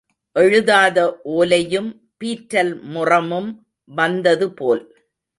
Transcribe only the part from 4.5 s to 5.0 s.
போல்.